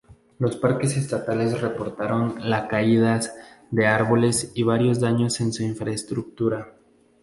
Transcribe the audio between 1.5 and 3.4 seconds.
reportaron la caídas